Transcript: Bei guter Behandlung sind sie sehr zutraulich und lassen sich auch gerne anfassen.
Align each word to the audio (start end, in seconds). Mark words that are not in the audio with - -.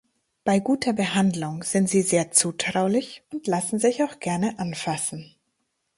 Bei 0.45 0.57
guter 0.59 0.93
Behandlung 0.93 1.61
sind 1.61 1.87
sie 1.87 2.01
sehr 2.01 2.31
zutraulich 2.31 3.21
und 3.31 3.45
lassen 3.45 3.77
sich 3.77 4.01
auch 4.03 4.19
gerne 4.19 4.57
anfassen. 4.57 5.35